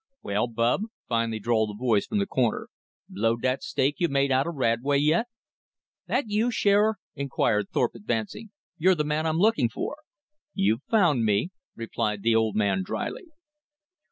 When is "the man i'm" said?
8.95-9.37